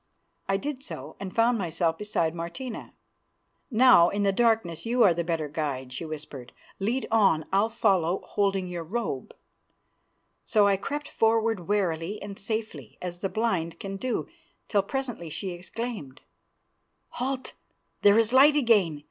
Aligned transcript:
I 0.49 0.57
did 0.57 0.81
so, 0.81 1.15
and 1.19 1.31
found 1.31 1.59
myself 1.59 1.95
beside 1.99 2.33
Martina. 2.33 2.95
"Now, 3.69 4.09
in 4.09 4.23
the 4.23 4.31
darkness 4.31 4.83
you 4.83 5.03
are 5.03 5.13
the 5.13 5.23
better 5.23 5.47
guide," 5.47 5.93
she 5.93 6.05
whispered. 6.05 6.53
"Lead 6.79 7.07
on, 7.11 7.45
I'll 7.53 7.69
follow, 7.69 8.21
holding 8.21 8.65
to 8.65 8.71
your 8.71 8.83
robe." 8.83 9.31
So 10.43 10.65
I 10.65 10.75
crept 10.75 11.07
forward 11.07 11.67
warily 11.67 12.19
and 12.19 12.39
safely, 12.39 12.97
as 12.99 13.21
the 13.21 13.29
blind 13.29 13.79
can 13.79 13.95
do, 13.97 14.27
till 14.67 14.81
presently 14.81 15.29
she 15.29 15.51
exclaimed, 15.51 16.21
"Halt, 17.09 17.53
here 18.01 18.17
is 18.17 18.33
light 18.33 18.55
again. 18.55 18.99